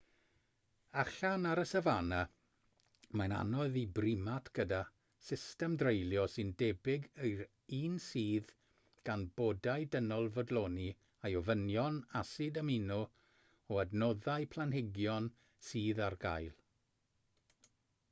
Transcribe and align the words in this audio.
allan 1.01 1.43
ar 1.47 1.59
y 1.63 1.63
safana 1.71 2.19
mae'n 3.19 3.33
anodd 3.39 3.75
i 3.81 3.81
brimat 3.97 4.47
gyda 4.59 4.77
system 5.25 5.75
dreulio 5.81 6.23
sy'n 6.35 6.49
debyg 6.61 7.05
i'r 7.29 7.43
un 7.81 7.99
sydd 8.05 8.49
gan 9.09 9.25
bodau 9.41 9.85
dynol 9.97 10.29
fodloni 10.39 10.87
ei 11.29 11.37
ofynion 11.43 11.99
asid 12.23 12.61
amino 12.63 12.99
o 13.75 13.77
adnoddau 13.85 14.49
planhigion 14.55 15.29
sydd 15.69 16.03
ar 16.07 16.17
gael 16.27 16.49